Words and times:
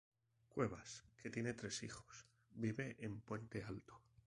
Cuevas, 0.49 1.03
que 1.21 1.29
tiene 1.29 1.53
tres 1.53 1.83
hijos, 1.83 2.25
vive 2.55 2.95
en 3.01 3.19
Puente 3.21 3.63
Alto. 3.63 4.01